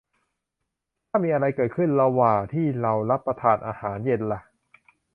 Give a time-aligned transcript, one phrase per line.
[1.09, 4.41] ถ้ามีอะไรเกิดขึ้นระหว่าที่เรารับประทานอาหารเย็นล่ะ